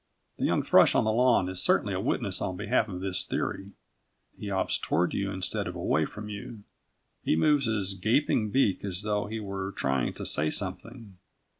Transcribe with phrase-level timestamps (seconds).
[0.39, 3.73] The young thrush on the lawn is certainly a witness on behalf of this theory.
[4.35, 6.63] He hops towards you instead of away from you.
[7.23, 11.17] He moves his gaping beak as though he were trying to say something.